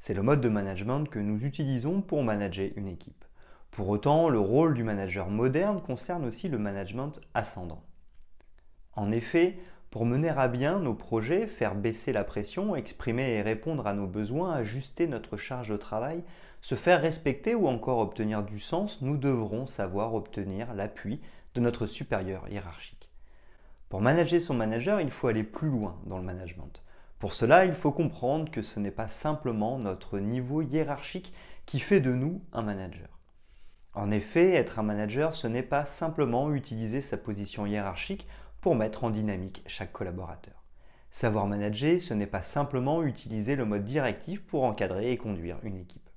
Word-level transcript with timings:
C'est 0.00 0.14
le 0.14 0.22
mode 0.22 0.40
de 0.40 0.48
management 0.48 1.04
que 1.04 1.18
nous 1.18 1.44
utilisons 1.44 2.00
pour 2.00 2.22
manager 2.22 2.70
une 2.76 2.88
équipe. 2.88 3.22
Pour 3.70 3.90
autant, 3.90 4.30
le 4.30 4.38
rôle 4.38 4.72
du 4.72 4.82
manager 4.82 5.28
moderne 5.28 5.82
concerne 5.82 6.24
aussi 6.24 6.48
le 6.48 6.58
management 6.58 7.20
ascendant. 7.34 7.84
En 8.94 9.10
effet, 9.12 9.58
pour 9.90 10.06
mener 10.06 10.30
à 10.30 10.48
bien 10.48 10.80
nos 10.80 10.94
projets, 10.94 11.46
faire 11.46 11.74
baisser 11.74 12.14
la 12.14 12.24
pression, 12.24 12.74
exprimer 12.76 13.34
et 13.34 13.42
répondre 13.42 13.86
à 13.86 13.92
nos 13.92 14.06
besoins, 14.06 14.52
ajuster 14.52 15.06
notre 15.06 15.36
charge 15.36 15.68
de 15.68 15.76
travail, 15.76 16.24
se 16.62 16.76
faire 16.76 17.02
respecter 17.02 17.54
ou 17.54 17.68
encore 17.68 17.98
obtenir 17.98 18.42
du 18.42 18.58
sens, 18.58 19.02
nous 19.02 19.18
devrons 19.18 19.66
savoir 19.66 20.14
obtenir 20.14 20.72
l'appui 20.72 21.20
de 21.54 21.60
notre 21.60 21.86
supérieur 21.86 22.48
hiérarchique. 22.48 23.10
Pour 23.90 24.00
manager 24.00 24.40
son 24.40 24.54
manager, 24.54 25.02
il 25.02 25.10
faut 25.10 25.28
aller 25.28 25.44
plus 25.44 25.68
loin 25.68 26.00
dans 26.06 26.16
le 26.16 26.24
management. 26.24 26.82
Pour 27.20 27.34
cela, 27.34 27.66
il 27.66 27.74
faut 27.74 27.92
comprendre 27.92 28.50
que 28.50 28.62
ce 28.62 28.80
n'est 28.80 28.90
pas 28.90 29.06
simplement 29.06 29.78
notre 29.78 30.18
niveau 30.18 30.62
hiérarchique 30.62 31.34
qui 31.66 31.78
fait 31.78 32.00
de 32.00 32.14
nous 32.14 32.42
un 32.54 32.62
manager. 32.62 33.20
En 33.92 34.10
effet, 34.10 34.54
être 34.54 34.78
un 34.78 34.82
manager, 34.82 35.34
ce 35.34 35.46
n'est 35.46 35.62
pas 35.62 35.84
simplement 35.84 36.50
utiliser 36.54 37.02
sa 37.02 37.18
position 37.18 37.66
hiérarchique 37.66 38.26
pour 38.62 38.74
mettre 38.74 39.04
en 39.04 39.10
dynamique 39.10 39.62
chaque 39.66 39.92
collaborateur. 39.92 40.64
Savoir 41.10 41.46
manager, 41.46 42.00
ce 42.00 42.14
n'est 42.14 42.26
pas 42.26 42.40
simplement 42.40 43.02
utiliser 43.02 43.54
le 43.54 43.66
mode 43.66 43.84
directif 43.84 44.42
pour 44.46 44.64
encadrer 44.64 45.12
et 45.12 45.18
conduire 45.18 45.58
une 45.62 45.76
équipe. 45.76 46.08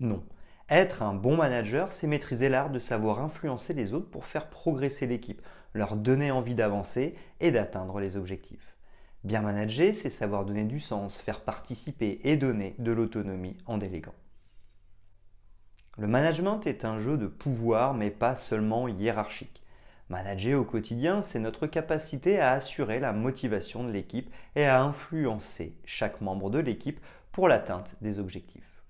Non. 0.00 0.24
Être 0.68 1.04
un 1.04 1.14
bon 1.14 1.36
manager, 1.36 1.92
c'est 1.92 2.08
maîtriser 2.08 2.48
l'art 2.48 2.70
de 2.70 2.80
savoir 2.80 3.20
influencer 3.20 3.74
les 3.74 3.92
autres 3.92 4.10
pour 4.10 4.24
faire 4.24 4.50
progresser 4.50 5.06
l'équipe, 5.06 5.40
leur 5.72 5.94
donner 5.96 6.32
envie 6.32 6.56
d'avancer 6.56 7.14
et 7.38 7.52
d'atteindre 7.52 8.00
les 8.00 8.16
objectifs. 8.16 8.75
Bien 9.24 9.42
manager, 9.42 9.94
c'est 9.94 10.10
savoir 10.10 10.44
donner 10.44 10.64
du 10.64 10.80
sens, 10.80 11.20
faire 11.20 11.40
participer 11.40 12.20
et 12.24 12.36
donner 12.36 12.76
de 12.78 12.92
l'autonomie 12.92 13.56
en 13.66 13.78
déléguant. 13.78 14.14
Le 15.98 16.06
management 16.06 16.66
est 16.66 16.84
un 16.84 16.98
jeu 16.98 17.16
de 17.16 17.26
pouvoir, 17.26 17.94
mais 17.94 18.10
pas 18.10 18.36
seulement 18.36 18.86
hiérarchique. 18.86 19.62
Manager 20.08 20.60
au 20.60 20.64
quotidien, 20.64 21.22
c'est 21.22 21.40
notre 21.40 21.66
capacité 21.66 22.38
à 22.38 22.52
assurer 22.52 23.00
la 23.00 23.12
motivation 23.12 23.82
de 23.82 23.90
l'équipe 23.90 24.30
et 24.54 24.64
à 24.64 24.82
influencer 24.82 25.76
chaque 25.84 26.20
membre 26.20 26.50
de 26.50 26.60
l'équipe 26.60 27.00
pour 27.32 27.48
l'atteinte 27.48 27.96
des 28.02 28.18
objectifs. 28.18 28.82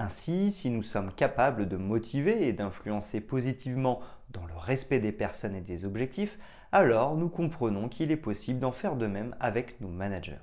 Ainsi, 0.00 0.50
si 0.50 0.70
nous 0.70 0.82
sommes 0.82 1.12
capables 1.12 1.68
de 1.68 1.76
motiver 1.76 2.48
et 2.48 2.52
d'influencer 2.52 3.20
positivement 3.20 4.00
dans 4.30 4.46
le 4.46 4.56
respect 4.56 5.00
des 5.00 5.12
personnes 5.12 5.54
et 5.54 5.60
des 5.60 5.84
objectifs, 5.84 6.38
alors 6.72 7.16
nous 7.16 7.28
comprenons 7.28 7.88
qu'il 7.88 8.10
est 8.10 8.16
possible 8.16 8.60
d'en 8.60 8.72
faire 8.72 8.96
de 8.96 9.06
même 9.06 9.34
avec 9.40 9.80
nos 9.80 9.88
managers. 9.88 10.40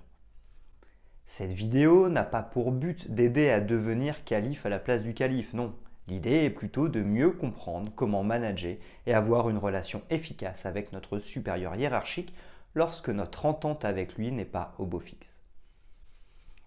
Cette 1.27 1.51
vidéo 1.51 2.09
n'a 2.09 2.23
pas 2.23 2.43
pour 2.43 2.71
but 2.71 3.09
d'aider 3.09 3.49
à 3.49 3.59
devenir 3.59 4.23
calife 4.23 4.65
à 4.65 4.69
la 4.69 4.79
place 4.79 5.03
du 5.03 5.13
calife, 5.13 5.53
non. 5.53 5.73
L'idée 6.07 6.43
est 6.43 6.51
plutôt 6.51 6.87
de 6.87 7.01
mieux 7.01 7.31
comprendre 7.31 7.91
comment 7.95 8.23
manager 8.23 8.77
et 9.07 9.13
avoir 9.13 9.49
une 9.49 9.57
relation 9.57 10.03
efficace 10.11 10.67
avec 10.67 10.93
notre 10.93 11.17
supérieur 11.17 11.75
hiérarchique 11.75 12.33
lorsque 12.75 13.09
notre 13.09 13.45
entente 13.47 13.85
avec 13.85 14.15
lui 14.15 14.31
n'est 14.31 14.45
pas 14.45 14.75
au 14.77 14.85
beau 14.85 14.99
fixe. 14.99 15.39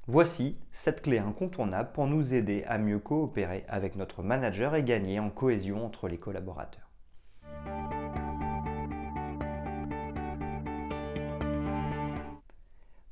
Voici 0.08 0.56
cette 0.72 1.02
clé 1.02 1.18
incontournable 1.18 1.92
pour 1.92 2.06
nous 2.06 2.34
aider 2.34 2.64
à 2.66 2.78
mieux 2.78 2.98
coopérer 2.98 3.64
avec 3.68 3.94
notre 3.94 4.22
manager 4.22 4.74
et 4.74 4.82
gagner 4.82 5.20
en 5.20 5.30
cohésion 5.30 5.84
entre 5.84 6.08
les 6.08 6.18
collaborateurs. 6.18 6.87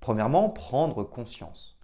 Premièrement, 0.07 0.51
prendre 0.51 1.03
conscience. 1.03 1.77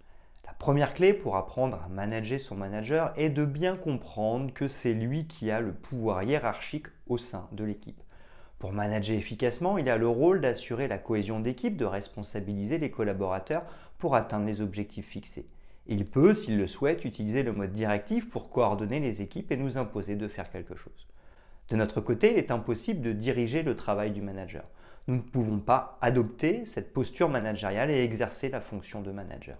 La 0.45 0.53
première 0.53 0.93
clé 0.93 1.13
pour 1.13 1.35
apprendre 1.35 1.81
à 1.83 1.89
manager 1.89 2.39
son 2.39 2.55
manager 2.55 3.11
est 3.17 3.29
de 3.29 3.43
bien 3.43 3.75
comprendre 3.75 4.53
que 4.53 4.69
c'est 4.69 4.93
lui 4.93 5.27
qui 5.27 5.51
a 5.51 5.59
le 5.59 5.73
pouvoir 5.73 6.23
hiérarchique 6.23 6.87
au 7.07 7.17
sein 7.17 7.49
de 7.51 7.65
l'équipe. 7.65 8.01
Pour 8.59 8.71
manager 8.71 9.17
efficacement, 9.17 9.77
il 9.77 9.89
a 9.89 9.97
le 9.97 10.07
rôle 10.07 10.39
d'assurer 10.39 10.87
la 10.87 10.99
cohésion 10.99 11.41
d'équipe, 11.41 11.75
de 11.75 11.83
responsabiliser 11.83 12.77
les 12.77 12.91
collaborateurs 12.91 13.65
pour 13.97 14.15
atteindre 14.15 14.45
les 14.45 14.61
objectifs 14.61 15.09
fixés. 15.09 15.49
Il 15.87 16.07
peut, 16.07 16.33
s'il 16.33 16.57
le 16.57 16.67
souhaite, 16.67 17.03
utiliser 17.03 17.43
le 17.43 17.51
mode 17.51 17.73
directif 17.73 18.29
pour 18.29 18.51
coordonner 18.51 19.01
les 19.01 19.21
équipes 19.21 19.51
et 19.51 19.57
nous 19.57 19.77
imposer 19.77 20.15
de 20.15 20.29
faire 20.29 20.49
quelque 20.49 20.77
chose. 20.77 21.09
De 21.67 21.75
notre 21.75 21.99
côté, 21.99 22.31
il 22.31 22.37
est 22.37 22.51
impossible 22.51 23.01
de 23.01 23.11
diriger 23.11 23.63
le 23.63 23.75
travail 23.75 24.11
du 24.11 24.21
manager. 24.21 24.63
Nous 25.07 25.15
ne 25.15 25.21
pouvons 25.21 25.59
pas 25.59 25.97
adopter 26.01 26.65
cette 26.65 26.93
posture 26.93 27.27
managériale 27.27 27.91
et 27.91 28.03
exercer 28.03 28.47
la 28.49 28.61
fonction 28.61 29.01
de 29.01 29.11
manager. 29.11 29.57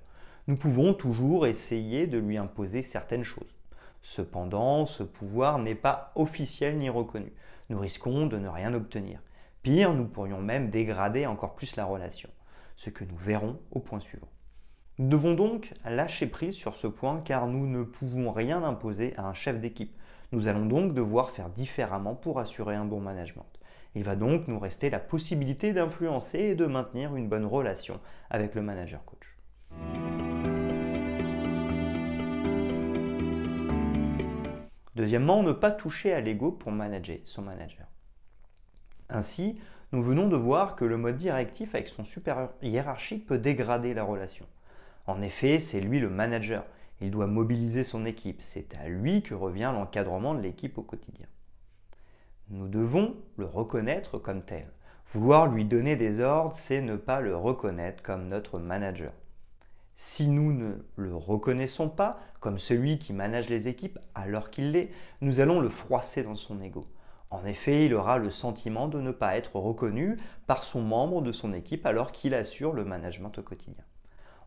Nous 0.47 0.55
pouvons 0.55 0.93
toujours 0.93 1.47
essayer 1.47 2.07
de 2.07 2.17
lui 2.17 2.37
imposer 2.37 2.81
certaines 2.81 3.23
choses. 3.23 3.57
Cependant, 4.01 4.85
ce 4.85 5.03
pouvoir 5.03 5.59
n'est 5.59 5.75
pas 5.75 6.11
officiel 6.15 6.77
ni 6.77 6.89
reconnu. 6.89 7.33
Nous 7.69 7.77
risquons 7.77 8.25
de 8.25 8.37
ne 8.37 8.47
rien 8.47 8.73
obtenir. 8.73 9.21
Pire, 9.63 9.93
nous 9.93 10.05
pourrions 10.05 10.41
même 10.41 10.69
dégrader 10.69 11.25
encore 11.25 11.55
plus 11.55 11.75
la 11.75 11.85
relation, 11.85 12.29
ce 12.75 12.89
que 12.89 13.03
nous 13.03 13.17
verrons 13.17 13.59
au 13.71 13.79
point 13.79 13.99
suivant. 13.99 14.27
Nous 14.97 15.09
devons 15.09 15.33
donc 15.33 15.71
lâcher 15.85 16.27
prise 16.27 16.55
sur 16.55 16.75
ce 16.75 16.87
point 16.87 17.21
car 17.21 17.47
nous 17.47 17.67
ne 17.67 17.83
pouvons 17.83 18.31
rien 18.31 18.63
imposer 18.63 19.13
à 19.17 19.25
un 19.25 19.33
chef 19.33 19.59
d'équipe. 19.59 19.97
Nous 20.31 20.47
allons 20.47 20.65
donc 20.65 20.93
devoir 20.93 21.31
faire 21.31 21.49
différemment 21.49 22.15
pour 22.15 22.39
assurer 22.39 22.75
un 22.75 22.85
bon 22.85 23.01
management. 23.01 23.47
Il 23.95 24.03
va 24.03 24.15
donc 24.15 24.47
nous 24.47 24.59
rester 24.59 24.89
la 24.89 24.99
possibilité 24.99 25.73
d'influencer 25.73 26.39
et 26.39 26.55
de 26.55 26.65
maintenir 26.65 27.15
une 27.15 27.29
bonne 27.29 27.45
relation 27.45 27.99
avec 28.29 28.55
le 28.55 28.61
manager 28.61 29.03
coach. 29.05 29.37
Deuxièmement, 34.95 35.43
ne 35.43 35.51
pas 35.51 35.71
toucher 35.71 36.13
à 36.13 36.21
l'ego 36.21 36.51
pour 36.51 36.71
manager 36.71 37.19
son 37.23 37.41
manager. 37.41 37.87
Ainsi, 39.09 39.59
nous 39.91 40.01
venons 40.01 40.27
de 40.27 40.35
voir 40.35 40.75
que 40.75 40.85
le 40.85 40.97
mode 40.97 41.17
directif 41.17 41.75
avec 41.75 41.87
son 41.87 42.03
supérieur 42.03 42.53
hiérarchique 42.61 43.25
peut 43.25 43.37
dégrader 43.37 43.93
la 43.93 44.03
relation. 44.03 44.45
En 45.05 45.21
effet, 45.21 45.59
c'est 45.59 45.81
lui 45.81 45.99
le 45.99 46.09
manager. 46.09 46.65
Il 47.01 47.11
doit 47.11 47.27
mobiliser 47.27 47.83
son 47.83 48.05
équipe. 48.05 48.41
C'est 48.41 48.75
à 48.77 48.87
lui 48.87 49.21
que 49.21 49.33
revient 49.33 49.71
l'encadrement 49.73 50.33
de 50.33 50.41
l'équipe 50.41 50.77
au 50.77 50.83
quotidien. 50.83 51.27
Nous 52.49 52.67
devons 52.67 53.15
le 53.37 53.45
reconnaître 53.45 54.17
comme 54.17 54.43
tel. 54.43 54.67
Vouloir 55.07 55.47
lui 55.47 55.63
donner 55.63 55.95
des 55.95 56.19
ordres, 56.19 56.55
c'est 56.55 56.81
ne 56.81 56.97
pas 56.97 57.21
le 57.21 57.37
reconnaître 57.37 58.03
comme 58.03 58.27
notre 58.27 58.59
manager. 58.59 59.13
Si 59.95 60.27
nous 60.27 60.51
ne 60.51 60.73
le 60.97 61.15
reconnaissons 61.15 61.87
pas 61.87 62.19
comme 62.41 62.59
celui 62.59 62.99
qui 62.99 63.13
manage 63.13 63.47
les 63.47 63.69
équipes 63.69 63.97
alors 64.13 64.49
qu'il 64.49 64.71
l'est, 64.71 64.91
nous 65.21 65.39
allons 65.39 65.61
le 65.61 65.69
froisser 65.69 66.23
dans 66.23 66.35
son 66.35 66.61
ego. 66.61 66.85
En 67.29 67.45
effet, 67.45 67.85
il 67.85 67.93
aura 67.93 68.17
le 68.17 68.29
sentiment 68.29 68.87
de 68.87 68.99
ne 68.99 69.11
pas 69.11 69.37
être 69.37 69.55
reconnu 69.55 70.17
par 70.45 70.63
son 70.63 70.81
membre 70.81 71.21
de 71.21 71.31
son 71.31 71.53
équipe 71.53 71.85
alors 71.85 72.11
qu'il 72.11 72.33
assure 72.33 72.73
le 72.73 72.83
management 72.83 73.37
au 73.37 73.41
quotidien. 73.41 73.83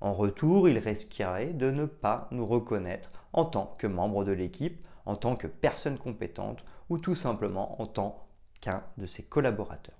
En 0.00 0.12
retour, 0.12 0.68
il 0.68 0.78
risquerait 0.78 1.54
de 1.54 1.70
ne 1.70 1.86
pas 1.86 2.28
nous 2.30 2.46
reconnaître 2.46 3.10
en 3.32 3.46
tant 3.46 3.74
que 3.78 3.86
membre 3.86 4.24
de 4.24 4.32
l'équipe, 4.32 4.84
en 5.06 5.16
tant 5.16 5.36
que 5.36 5.46
personne 5.46 5.98
compétente 5.98 6.64
ou 6.88 6.98
tout 6.98 7.14
simplement 7.14 7.80
en 7.80 7.86
tant 7.86 8.28
qu'un 8.60 8.84
de 8.96 9.06
ses 9.06 9.22
collaborateurs. 9.22 9.98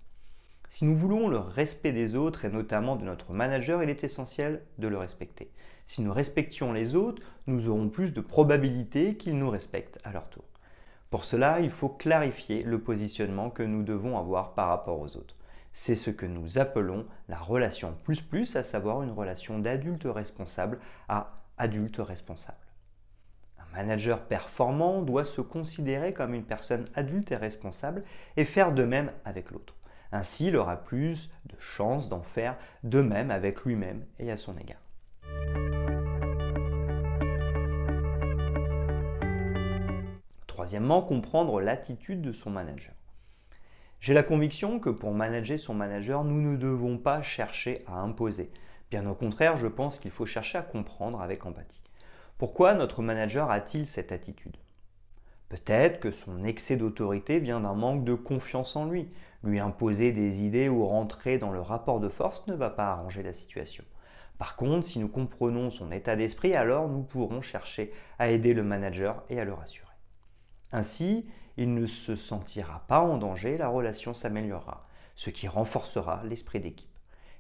Si 0.68 0.84
nous 0.84 0.96
voulons 0.96 1.28
le 1.28 1.38
respect 1.38 1.92
des 1.92 2.14
autres 2.14 2.44
et 2.44 2.50
notamment 2.50 2.96
de 2.96 3.04
notre 3.04 3.32
manager, 3.32 3.82
il 3.82 3.90
est 3.90 4.04
essentiel 4.04 4.62
de 4.78 4.88
le 4.88 4.98
respecter. 4.98 5.52
Si 5.86 6.02
nous 6.02 6.12
respections 6.12 6.72
les 6.72 6.96
autres, 6.96 7.22
nous 7.46 7.68
aurons 7.68 7.88
plus 7.88 8.12
de 8.12 8.20
probabilité 8.20 9.16
qu'ils 9.16 9.38
nous 9.38 9.50
respectent 9.50 10.00
à 10.02 10.12
leur 10.12 10.28
tour. 10.28 10.44
Pour 11.10 11.24
cela, 11.24 11.60
il 11.60 11.70
faut 11.70 11.88
clarifier 11.88 12.64
le 12.64 12.82
positionnement 12.82 13.48
que 13.48 13.62
nous 13.62 13.84
devons 13.84 14.18
avoir 14.18 14.54
par 14.54 14.68
rapport 14.68 15.00
aux 15.00 15.16
autres. 15.16 15.36
C'est 15.72 15.94
ce 15.94 16.10
que 16.10 16.26
nous 16.26 16.58
appelons 16.58 17.06
la 17.28 17.38
relation 17.38 17.94
plus 18.02 18.20
plus, 18.20 18.56
à 18.56 18.64
savoir 18.64 19.02
une 19.02 19.12
relation 19.12 19.60
d'adulte 19.60 20.06
responsable 20.06 20.80
à 21.08 21.44
adulte 21.58 21.98
responsable 21.98 22.65
manager 23.76 24.20
performant 24.20 25.02
doit 25.02 25.26
se 25.26 25.43
considérer 25.43 26.14
comme 26.14 26.32
une 26.32 26.44
personne 26.44 26.87
adulte 26.94 27.31
et 27.32 27.37
responsable 27.37 28.05
et 28.38 28.46
faire 28.46 28.73
de 28.73 28.84
même 28.84 29.12
avec 29.25 29.50
l'autre. 29.50 29.75
Ainsi, 30.12 30.46
il 30.46 30.56
aura 30.56 30.76
plus 30.76 31.31
de 31.44 31.56
chances 31.58 32.08
d'en 32.08 32.23
faire 32.23 32.56
de 32.84 33.02
même 33.02 33.31
avec 33.31 33.64
lui-même 33.64 34.05
et 34.19 34.31
à 34.31 34.38
son 34.38 34.56
égard. 34.56 34.81
Troisièmement, 40.46 41.02
comprendre 41.02 41.61
l'attitude 41.61 42.23
de 42.23 42.32
son 42.32 42.50
manager. 42.50 42.94
J'ai 44.00 44.14
la 44.14 44.23
conviction 44.23 44.78
que 44.81 44.90
pour 44.90 45.12
manager 45.12 45.58
son 45.58 45.75
manager, 45.75 46.25
nous 46.25 46.40
ne 46.40 46.56
devons 46.56 46.96
pas 46.96 47.20
chercher 47.20 47.84
à 47.87 48.00
imposer. 48.00 48.50
Bien 48.90 49.06
au 49.06 49.14
contraire, 49.14 49.58
je 49.58 49.67
pense 49.67 49.99
qu'il 49.99 50.12
faut 50.12 50.26
chercher 50.26 50.58
à 50.58 50.62
comprendre 50.62 51.20
avec 51.20 51.44
empathie. 51.44 51.85
Pourquoi 52.38 52.74
notre 52.74 53.02
manager 53.02 53.50
a-t-il 53.50 53.86
cette 53.86 54.12
attitude? 54.12 54.58
Peut-être 55.48 56.00
que 56.00 56.10
son 56.10 56.44
excès 56.44 56.76
d'autorité 56.76 57.38
vient 57.38 57.60
d'un 57.60 57.72
manque 57.72 58.04
de 58.04 58.12
confiance 58.12 58.76
en 58.76 58.84
lui. 58.84 59.08
Lui 59.42 59.58
imposer 59.58 60.12
des 60.12 60.42
idées 60.42 60.68
ou 60.68 60.84
rentrer 60.86 61.38
dans 61.38 61.50
le 61.50 61.62
rapport 61.62 61.98
de 61.98 62.10
force 62.10 62.46
ne 62.46 62.54
va 62.54 62.68
pas 62.68 62.90
arranger 62.90 63.22
la 63.22 63.32
situation. 63.32 63.84
Par 64.36 64.56
contre, 64.56 64.86
si 64.86 64.98
nous 64.98 65.08
comprenons 65.08 65.70
son 65.70 65.90
état 65.90 66.14
d'esprit, 66.14 66.54
alors 66.54 66.88
nous 66.88 67.02
pourrons 67.02 67.40
chercher 67.40 67.90
à 68.18 68.28
aider 68.28 68.52
le 68.52 68.64
manager 68.64 69.22
et 69.30 69.40
à 69.40 69.44
le 69.44 69.54
rassurer. 69.54 69.86
Ainsi, 70.72 71.26
il 71.56 71.72
ne 71.72 71.86
se 71.86 72.16
sentira 72.16 72.84
pas 72.86 73.00
en 73.00 73.16
danger, 73.16 73.56
la 73.56 73.68
relation 73.68 74.12
s'améliorera, 74.12 74.86
ce 75.14 75.30
qui 75.30 75.48
renforcera 75.48 76.22
l'esprit 76.24 76.60
d'équipe. 76.60 76.95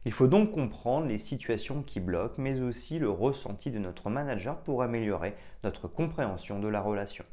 Il 0.06 0.12
faut 0.12 0.28
donc 0.28 0.52
comprendre 0.52 1.08
les 1.08 1.18
situations 1.18 1.82
qui 1.82 1.98
bloquent, 1.98 2.40
mais 2.40 2.60
aussi 2.60 3.00
le 3.00 3.10
ressenti 3.10 3.72
de 3.72 3.80
notre 3.80 4.08
manager 4.08 4.56
pour 4.60 4.84
améliorer 4.84 5.34
notre 5.64 5.88
compréhension 5.88 6.60
de 6.60 6.68
la 6.68 6.80
relation. 6.80 7.24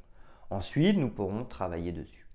Ensuite, 0.49 0.97
nous 0.97 1.09
pourrons 1.09 1.45
travailler 1.45 1.91
dessus. 1.91 2.25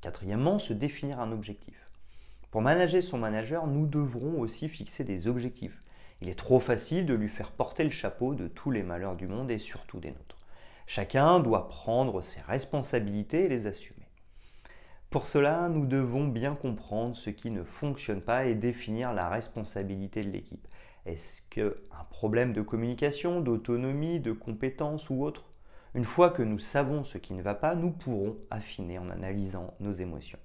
Quatrièmement, 0.00 0.60
se 0.60 0.72
définir 0.72 1.18
un 1.18 1.32
objectif. 1.32 1.90
Pour 2.52 2.62
manager 2.62 3.02
son 3.02 3.18
manager, 3.18 3.66
nous 3.66 3.88
devrons 3.88 4.38
aussi 4.38 4.68
fixer 4.68 5.02
des 5.02 5.26
objectifs. 5.26 5.82
Il 6.20 6.28
est 6.28 6.38
trop 6.38 6.60
facile 6.60 7.04
de 7.04 7.14
lui 7.14 7.28
faire 7.28 7.50
porter 7.50 7.82
le 7.82 7.90
chapeau 7.90 8.36
de 8.36 8.46
tous 8.46 8.70
les 8.70 8.84
malheurs 8.84 9.16
du 9.16 9.26
monde 9.26 9.50
et 9.50 9.58
surtout 9.58 9.98
des 9.98 10.12
nôtres. 10.12 10.38
Chacun 10.86 11.40
doit 11.40 11.68
prendre 11.68 12.22
ses 12.22 12.42
responsabilités 12.42 13.46
et 13.46 13.48
les 13.48 13.66
assumer. 13.66 14.05
Pour 15.10 15.26
cela, 15.26 15.68
nous 15.68 15.86
devons 15.86 16.26
bien 16.26 16.54
comprendre 16.54 17.16
ce 17.16 17.30
qui 17.30 17.50
ne 17.50 17.62
fonctionne 17.62 18.20
pas 18.20 18.46
et 18.46 18.54
définir 18.54 19.14
la 19.14 19.28
responsabilité 19.28 20.22
de 20.22 20.30
l'équipe. 20.30 20.66
Est-ce 21.06 21.42
qu'un 21.48 22.04
problème 22.10 22.52
de 22.52 22.60
communication, 22.60 23.40
d'autonomie, 23.40 24.20
de 24.20 24.32
compétence 24.32 25.08
ou 25.08 25.22
autre? 25.22 25.44
Une 25.94 26.04
fois 26.04 26.30
que 26.30 26.42
nous 26.42 26.58
savons 26.58 27.04
ce 27.04 27.18
qui 27.18 27.32
ne 27.32 27.42
va 27.42 27.54
pas, 27.54 27.76
nous 27.76 27.90
pourrons 27.90 28.36
affiner 28.50 28.98
en 28.98 29.08
analysant 29.08 29.74
nos 29.80 29.92
émotions. 29.92 30.40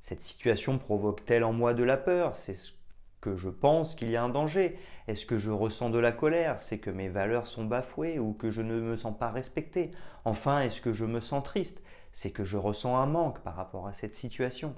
Cette 0.00 0.22
situation 0.22 0.78
provoque-t-elle 0.78 1.42
en 1.42 1.52
moi 1.52 1.74
de 1.74 1.82
la 1.82 1.96
peur? 1.96 2.36
C'est 2.36 2.54
ce 2.54 2.72
que 3.20 3.34
je 3.34 3.48
pense 3.48 3.94
qu'il 3.94 4.10
y 4.10 4.16
a 4.16 4.22
un 4.22 4.28
danger. 4.28 4.78
Est-ce 5.08 5.26
que 5.26 5.38
je 5.38 5.50
ressens 5.50 5.90
de 5.90 5.98
la 5.98 6.12
colère? 6.12 6.60
C'est 6.60 6.78
que 6.78 6.90
mes 6.90 7.08
valeurs 7.08 7.46
sont 7.46 7.64
bafouées 7.64 8.18
ou 8.18 8.32
que 8.32 8.50
je 8.50 8.62
ne 8.62 8.78
me 8.78 8.96
sens 8.96 9.18
pas 9.18 9.30
respecté? 9.30 9.90
Enfin, 10.24 10.60
est-ce 10.60 10.80
que 10.80 10.92
je 10.92 11.06
me 11.06 11.20
sens 11.20 11.42
triste? 11.42 11.82
C'est 12.20 12.32
que 12.32 12.42
je 12.42 12.56
ressens 12.56 12.96
un 12.96 13.06
manque 13.06 13.38
par 13.44 13.54
rapport 13.54 13.86
à 13.86 13.92
cette 13.92 14.12
situation. 14.12 14.74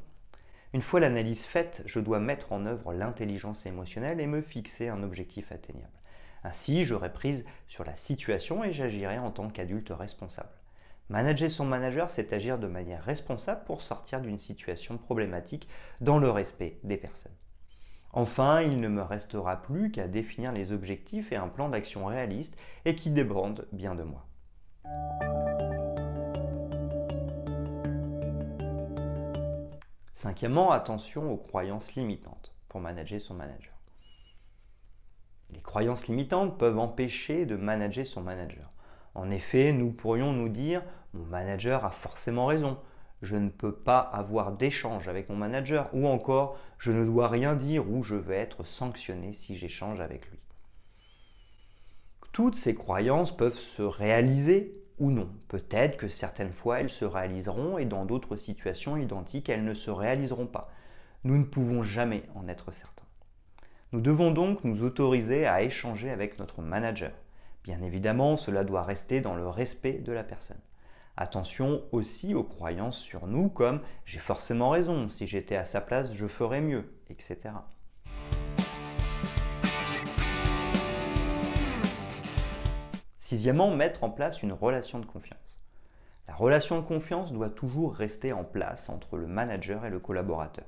Une 0.74 0.82
fois 0.82 1.00
l'analyse 1.00 1.46
faite, 1.46 1.82
je 1.86 1.98
dois 1.98 2.20
mettre 2.20 2.52
en 2.52 2.66
œuvre 2.66 2.92
l'intelligence 2.92 3.64
émotionnelle 3.64 4.20
et 4.20 4.26
me 4.26 4.42
fixer 4.42 4.90
un 4.90 5.02
objectif 5.02 5.50
atteignable. 5.50 5.88
Ainsi, 6.44 6.84
j'aurai 6.84 7.10
prise 7.10 7.46
sur 7.66 7.82
la 7.82 7.96
situation 7.96 8.62
et 8.62 8.74
j'agirai 8.74 9.18
en 9.18 9.30
tant 9.30 9.48
qu'adulte 9.48 9.88
responsable. 9.88 10.52
Manager 11.08 11.50
son 11.50 11.64
manager, 11.64 12.10
c'est 12.10 12.34
agir 12.34 12.58
de 12.58 12.66
manière 12.66 13.02
responsable 13.02 13.64
pour 13.64 13.80
sortir 13.80 14.20
d'une 14.20 14.38
situation 14.38 14.98
problématique 14.98 15.66
dans 16.02 16.18
le 16.18 16.28
respect 16.28 16.78
des 16.84 16.98
personnes. 16.98 17.32
Enfin, 18.12 18.60
il 18.60 18.80
ne 18.80 18.88
me 18.88 19.02
restera 19.02 19.62
plus 19.62 19.90
qu'à 19.90 20.08
définir 20.08 20.52
les 20.52 20.72
objectifs 20.72 21.32
et 21.32 21.36
un 21.36 21.48
plan 21.48 21.70
d'action 21.70 22.04
réaliste 22.04 22.58
et 22.84 22.94
qui 22.94 23.08
déborde 23.08 23.66
bien 23.72 23.94
de 23.94 24.02
moi. 24.02 24.26
Cinquièmement, 30.20 30.70
attention 30.70 31.32
aux 31.32 31.38
croyances 31.38 31.94
limitantes 31.94 32.52
pour 32.68 32.78
manager 32.78 33.18
son 33.18 33.32
manager. 33.32 33.72
Les 35.48 35.60
croyances 35.60 36.08
limitantes 36.08 36.58
peuvent 36.58 36.78
empêcher 36.78 37.46
de 37.46 37.56
manager 37.56 38.06
son 38.06 38.20
manager. 38.20 38.70
En 39.14 39.30
effet, 39.30 39.72
nous 39.72 39.90
pourrions 39.90 40.34
nous 40.34 40.50
dire 40.50 40.82
mon 41.14 41.24
manager 41.24 41.86
a 41.86 41.90
forcément 41.90 42.44
raison, 42.44 42.78
je 43.22 43.36
ne 43.36 43.48
peux 43.48 43.74
pas 43.74 43.98
avoir 43.98 44.52
d'échange 44.52 45.08
avec 45.08 45.30
mon 45.30 45.36
manager 45.36 45.88
ou 45.94 46.06
encore 46.06 46.58
je 46.76 46.92
ne 46.92 47.06
dois 47.06 47.28
rien 47.28 47.54
dire 47.54 47.90
ou 47.90 48.02
je 48.02 48.16
vais 48.16 48.36
être 48.36 48.62
sanctionné 48.62 49.32
si 49.32 49.56
j'échange 49.56 50.02
avec 50.02 50.30
lui. 50.30 50.38
Toutes 52.32 52.56
ces 52.56 52.74
croyances 52.74 53.34
peuvent 53.34 53.58
se 53.58 53.80
réaliser 53.80 54.79
ou 55.00 55.10
non. 55.10 55.28
Peut-être 55.48 55.96
que 55.96 56.08
certaines 56.08 56.52
fois 56.52 56.80
elles 56.80 56.90
se 56.90 57.04
réaliseront 57.04 57.78
et 57.78 57.86
dans 57.86 58.04
d'autres 58.04 58.36
situations 58.36 58.96
identiques 58.96 59.48
elles 59.48 59.64
ne 59.64 59.74
se 59.74 59.90
réaliseront 59.90 60.46
pas. 60.46 60.70
Nous 61.24 61.36
ne 61.36 61.44
pouvons 61.44 61.82
jamais 61.82 62.22
en 62.34 62.46
être 62.46 62.70
certains. 62.70 63.06
Nous 63.92 64.00
devons 64.00 64.30
donc 64.30 64.62
nous 64.62 64.84
autoriser 64.84 65.46
à 65.46 65.62
échanger 65.62 66.10
avec 66.10 66.38
notre 66.38 66.62
manager. 66.62 67.10
Bien 67.64 67.82
évidemment, 67.82 68.36
cela 68.36 68.62
doit 68.62 68.84
rester 68.84 69.20
dans 69.20 69.34
le 69.34 69.48
respect 69.48 69.94
de 69.94 70.12
la 70.12 70.22
personne. 70.22 70.60
Attention 71.16 71.82
aussi 71.92 72.34
aux 72.34 72.44
croyances 72.44 72.98
sur 72.98 73.26
nous 73.26 73.48
comme 73.48 73.80
j'ai 74.04 74.20
forcément 74.20 74.70
raison, 74.70 75.08
si 75.08 75.26
j'étais 75.26 75.56
à 75.56 75.64
sa 75.64 75.80
place, 75.80 76.14
je 76.14 76.26
ferais 76.26 76.60
mieux, 76.60 76.94
etc. 77.10 77.50
Sixièmement, 83.30 83.70
mettre 83.70 84.02
en 84.02 84.10
place 84.10 84.42
une 84.42 84.52
relation 84.52 84.98
de 84.98 85.06
confiance. 85.06 85.58
La 86.26 86.34
relation 86.34 86.80
de 86.80 86.84
confiance 86.84 87.32
doit 87.32 87.48
toujours 87.48 87.94
rester 87.94 88.32
en 88.32 88.42
place 88.42 88.88
entre 88.88 89.16
le 89.16 89.28
manager 89.28 89.84
et 89.84 89.90
le 89.90 90.00
collaborateur. 90.00 90.66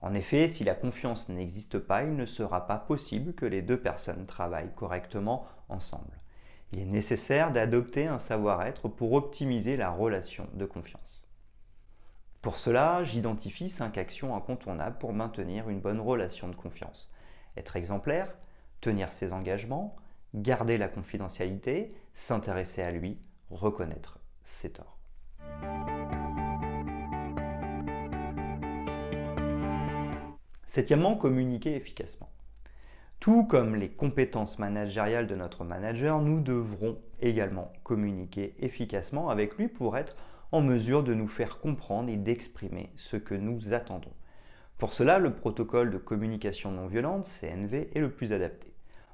En 0.00 0.12
effet, 0.14 0.48
si 0.48 0.64
la 0.64 0.74
confiance 0.74 1.28
n'existe 1.28 1.78
pas, 1.78 2.02
il 2.02 2.16
ne 2.16 2.26
sera 2.26 2.66
pas 2.66 2.78
possible 2.78 3.32
que 3.34 3.46
les 3.46 3.62
deux 3.62 3.80
personnes 3.80 4.26
travaillent 4.26 4.72
correctement 4.74 5.46
ensemble 5.68 6.20
il 6.72 6.80
est 6.80 6.84
nécessaire 6.84 7.52
d'adopter 7.52 8.06
un 8.06 8.18
savoir-être 8.18 8.88
pour 8.88 9.12
optimiser 9.12 9.76
la 9.76 9.90
relation 9.90 10.46
de 10.54 10.64
confiance. 10.64 11.26
Pour 12.42 12.58
cela, 12.58 13.04
j'identifie 13.04 13.68
cinq 13.68 13.98
actions 13.98 14.36
incontournables 14.36 14.98
pour 14.98 15.12
maintenir 15.12 15.68
une 15.68 15.80
bonne 15.80 16.00
relation 16.00 16.48
de 16.48 16.56
confiance. 16.56 17.12
Être 17.56 17.76
exemplaire, 17.76 18.32
tenir 18.80 19.12
ses 19.12 19.32
engagements, 19.32 19.96
garder 20.34 20.78
la 20.78 20.88
confidentialité, 20.88 21.94
s'intéresser 22.14 22.82
à 22.82 22.90
lui, 22.90 23.18
reconnaître 23.50 24.20
ses 24.42 24.70
torts. 24.70 24.98
Septièmement, 30.66 31.16
communiquer 31.16 31.74
efficacement. 31.74 32.30
Tout 33.18 33.44
comme 33.44 33.74
les 33.74 33.90
compétences 33.90 34.58
managériales 34.58 35.26
de 35.26 35.34
notre 35.34 35.64
manager, 35.64 36.22
nous 36.22 36.40
devrons 36.40 36.98
également 37.20 37.72
communiquer 37.82 38.54
efficacement 38.60 39.28
avec 39.28 39.56
lui 39.56 39.68
pour 39.68 39.98
être 39.98 40.14
en 40.52 40.62
mesure 40.62 41.02
de 41.02 41.12
nous 41.12 41.28
faire 41.28 41.58
comprendre 41.58 42.08
et 42.08 42.16
d'exprimer 42.16 42.92
ce 42.96 43.16
que 43.16 43.34
nous 43.34 43.72
attendons. 43.72 44.12
Pour 44.78 44.92
cela, 44.92 45.18
le 45.18 45.34
protocole 45.34 45.90
de 45.90 45.98
communication 45.98 46.70
non 46.70 46.86
violente, 46.86 47.26
CNV, 47.26 47.90
est 47.94 48.00
le 48.00 48.10
plus 48.10 48.32
adapté. 48.32 48.69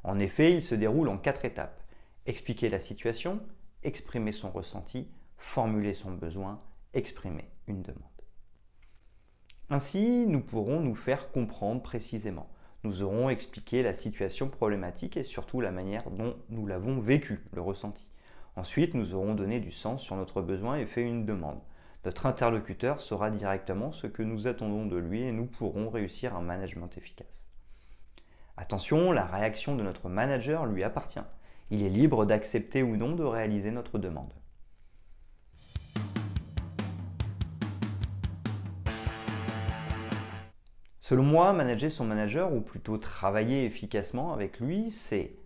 En 0.06 0.18
effet, 0.18 0.54
il 0.54 0.62
se 0.62 0.74
déroule 0.74 1.08
en 1.08 1.18
quatre 1.18 1.44
étapes. 1.44 1.82
Expliquer 2.24 2.70
la 2.70 2.80
situation, 2.80 3.40
exprimer 3.82 4.32
son 4.32 4.50
ressenti, 4.50 5.08
formuler 5.36 5.92
son 5.92 6.12
besoin, 6.12 6.62
exprimer 6.94 7.50
une 7.66 7.82
demande. 7.82 8.02
Ainsi, 9.68 10.26
nous 10.26 10.40
pourrons 10.40 10.80
nous 10.80 10.94
faire 10.94 11.30
comprendre 11.30 11.82
précisément 11.82 12.48
nous 12.86 13.02
aurons 13.02 13.28
expliqué 13.28 13.82
la 13.82 13.92
situation 13.92 14.48
problématique 14.48 15.16
et 15.16 15.24
surtout 15.24 15.60
la 15.60 15.72
manière 15.72 16.08
dont 16.10 16.36
nous 16.50 16.68
l'avons 16.68 17.00
vécu, 17.00 17.44
le 17.52 17.60
ressenti. 17.60 18.12
Ensuite, 18.54 18.94
nous 18.94 19.12
aurons 19.12 19.34
donné 19.34 19.58
du 19.58 19.72
sens 19.72 20.02
sur 20.02 20.14
notre 20.14 20.40
besoin 20.40 20.76
et 20.76 20.86
fait 20.86 21.02
une 21.02 21.26
demande. 21.26 21.58
Notre 22.04 22.26
interlocuteur 22.26 23.00
saura 23.00 23.30
directement 23.30 23.90
ce 23.90 24.06
que 24.06 24.22
nous 24.22 24.46
attendons 24.46 24.86
de 24.86 24.96
lui 24.96 25.22
et 25.22 25.32
nous 25.32 25.46
pourrons 25.46 25.90
réussir 25.90 26.36
un 26.36 26.42
management 26.42 26.96
efficace. 26.96 27.45
Attention, 28.58 29.12
la 29.12 29.26
réaction 29.26 29.76
de 29.76 29.82
notre 29.82 30.08
manager 30.08 30.64
lui 30.64 30.82
appartient. 30.82 31.20
Il 31.70 31.82
est 31.82 31.90
libre 31.90 32.24
d'accepter 32.24 32.82
ou 32.82 32.96
non 32.96 33.14
de 33.14 33.22
réaliser 33.22 33.70
notre 33.70 33.98
demande. 33.98 34.32
Selon 41.00 41.22
moi, 41.22 41.52
manager 41.52 41.92
son 41.92 42.06
manager, 42.06 42.52
ou 42.52 42.62
plutôt 42.62 42.96
travailler 42.96 43.64
efficacement 43.64 44.32
avec 44.32 44.58
lui, 44.58 44.90
c'est 44.90 45.36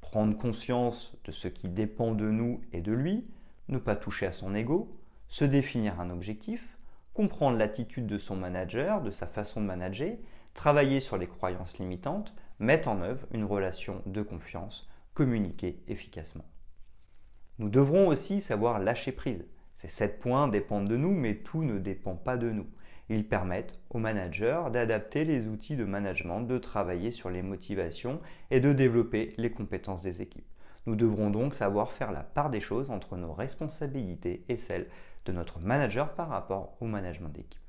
prendre 0.00 0.36
conscience 0.36 1.16
de 1.24 1.30
ce 1.30 1.48
qui 1.48 1.68
dépend 1.68 2.12
de 2.12 2.28
nous 2.28 2.60
et 2.72 2.80
de 2.80 2.92
lui, 2.92 3.26
ne 3.68 3.78
pas 3.78 3.94
toucher 3.94 4.26
à 4.26 4.32
son 4.32 4.54
ego, 4.54 4.98
se 5.28 5.44
définir 5.44 6.00
un 6.00 6.10
objectif, 6.10 6.76
comprendre 7.14 7.56
l'attitude 7.56 8.06
de 8.06 8.18
son 8.18 8.36
manager, 8.36 9.00
de 9.00 9.10
sa 9.10 9.26
façon 9.26 9.60
de 9.60 9.66
manager, 9.66 10.16
travailler 10.54 11.00
sur 11.00 11.18
les 11.18 11.26
croyances 11.26 11.78
limitantes, 11.78 12.34
mettent 12.58 12.88
en 12.88 13.00
œuvre 13.02 13.26
une 13.32 13.44
relation 13.44 14.02
de 14.06 14.22
confiance, 14.22 14.88
communiquer 15.14 15.82
efficacement. 15.88 16.44
Nous 17.58 17.68
devrons 17.68 18.08
aussi 18.08 18.40
savoir 18.40 18.78
lâcher 18.78 19.12
prise. 19.12 19.44
Ces 19.74 19.88
sept 19.88 20.20
points 20.20 20.48
dépendent 20.48 20.88
de 20.88 20.96
nous, 20.96 21.14
mais 21.14 21.36
tout 21.36 21.64
ne 21.64 21.78
dépend 21.78 22.14
pas 22.14 22.36
de 22.36 22.50
nous. 22.50 22.66
Ils 23.08 23.26
permettent 23.26 23.80
aux 23.90 23.98
managers 23.98 24.64
d'adapter 24.72 25.24
les 25.24 25.46
outils 25.46 25.76
de 25.76 25.84
management, 25.84 26.42
de 26.42 26.58
travailler 26.58 27.10
sur 27.10 27.30
les 27.30 27.42
motivations 27.42 28.20
et 28.50 28.60
de 28.60 28.72
développer 28.72 29.34
les 29.38 29.50
compétences 29.50 30.02
des 30.02 30.20
équipes. 30.20 30.46
Nous 30.86 30.94
devrons 30.94 31.30
donc 31.30 31.54
savoir 31.54 31.92
faire 31.92 32.12
la 32.12 32.22
part 32.22 32.50
des 32.50 32.60
choses 32.60 32.90
entre 32.90 33.16
nos 33.16 33.32
responsabilités 33.32 34.44
et 34.48 34.56
celles 34.56 34.88
de 35.24 35.32
notre 35.32 35.58
manager 35.58 36.12
par 36.14 36.28
rapport 36.28 36.76
au 36.80 36.86
management 36.86 37.30
d'équipe. 37.30 37.60